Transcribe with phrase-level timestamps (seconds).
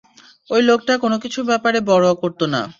[0.49, 2.61] ওই লোকটা কোনোকিছুর ব্যাপারে পরোয়া করত না।